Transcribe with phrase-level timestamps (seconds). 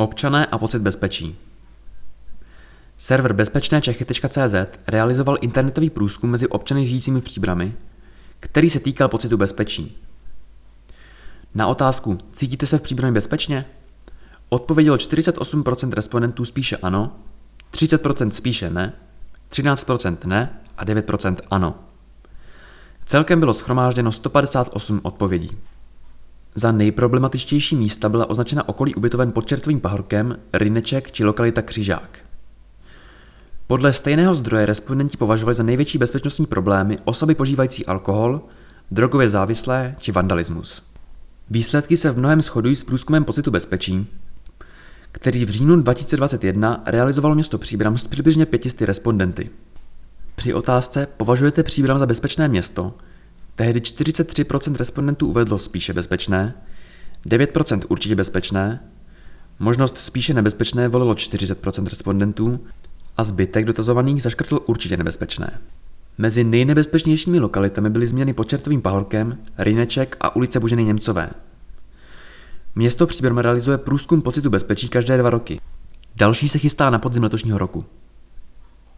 [0.00, 1.36] Občané a pocit bezpečí.
[2.96, 7.74] Server bezpečnéčechy.cz realizoval internetový průzkum mezi občany žijícími v Příbrami,
[8.40, 9.96] který se týkal pocitu bezpečí.
[11.54, 13.66] Na otázku Cítíte se v Příbrami bezpečně?
[14.48, 17.16] Odpovědělo 48% respondentů spíše ano,
[17.72, 18.92] 30% spíše ne,
[19.50, 21.74] 13% ne a 9% ano.
[23.06, 25.50] Celkem bylo schromážděno 158 odpovědí.
[26.54, 32.18] Za nejproblematičtější místa byla označena okolí ubytoven pod Čertovým pahorkem, Ryneček či lokalita Křižák.
[33.66, 38.40] Podle stejného zdroje respondenti považovali za největší bezpečnostní problémy osoby požívající alkohol,
[38.90, 40.82] drogově závislé či vandalismus.
[41.50, 44.06] Výsledky se v mnohem shodují s průzkumem pocitu bezpečí,
[45.12, 49.50] který v říjnu 2021 realizovalo město Příbram s přibližně 500 respondenty.
[50.34, 52.94] Při otázce považujete Příbram za bezpečné město,
[53.56, 56.54] tehdy 43% respondentů uvedlo spíše bezpečné,
[57.26, 58.80] 9% určitě bezpečné,
[59.58, 62.60] možnost spíše nebezpečné volilo 40% respondentů
[63.16, 65.60] a zbytek dotazovaných zaškrtl určitě nebezpečné.
[66.18, 71.30] Mezi nejnebezpečnějšími lokalitami byly změny pod Čertovým pahorkem, Ryneček a ulice Boženy Němcové.
[72.74, 75.60] Město Příbram realizuje průzkum pocitu bezpečí každé dva roky.
[76.16, 77.84] Další se chystá na podzim letošního roku.